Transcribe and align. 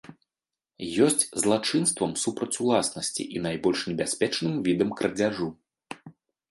Ёсць 1.07 1.25
злачынствам 1.41 2.11
супраць 2.23 2.55
уласнасці 2.65 3.23
і 3.37 3.45
найбольш 3.47 3.79
небяспечным 3.93 4.53
відам 4.71 4.89
крадзяжу. 5.01 5.47